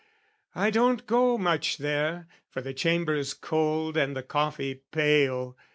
"I 0.55 0.71
don't 0.71 1.05
go 1.05 1.37
much 1.37 1.77
there, 1.77 2.27
for 2.49 2.59
the 2.59 2.73
chamber's 2.73 3.35
cold 3.35 3.97
"And 3.97 4.17
the 4.17 4.23
coffee 4.23 4.81
pale. 4.91 5.55